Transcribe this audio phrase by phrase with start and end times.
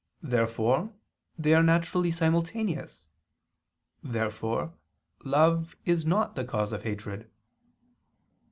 [0.23, 0.95] Therefore
[1.37, 3.05] they are naturally simultaneous.
[4.01, 4.73] Therefore
[5.23, 7.29] love is not the cause of hatred.